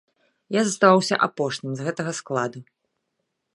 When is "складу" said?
2.23-2.59